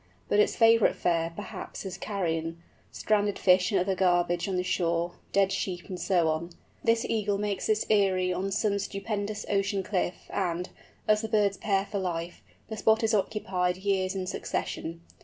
[0.29, 5.51] But its favourite fare, perhaps, is carrion—stranded fish and other garbage on the shore, dead
[5.51, 6.49] sheep, and so on.
[6.83, 10.69] This Eagle makes its eyrie on some stupendous ocean cliff, and,
[11.07, 15.01] as the birds pair for life, the spot is occupied years in succession.